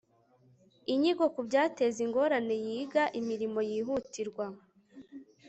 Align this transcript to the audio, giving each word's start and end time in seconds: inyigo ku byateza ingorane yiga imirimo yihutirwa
inyigo 0.93 1.25
ku 1.33 1.39
byateza 1.47 1.99
ingorane 2.07 2.55
yiga 2.65 3.03
imirimo 3.19 3.59
yihutirwa 3.69 4.45